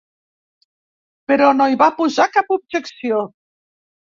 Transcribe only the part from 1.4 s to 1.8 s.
no hi